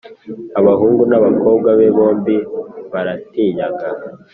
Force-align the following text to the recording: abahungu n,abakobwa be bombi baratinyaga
abahungu 0.59 1.03
n,abakobwa 1.11 1.69
be 1.77 1.87
bombi 1.95 2.35
baratinyaga 2.91 3.87